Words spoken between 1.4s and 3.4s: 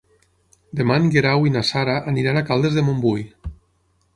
i na Sara aniran a Caldes de Montbui.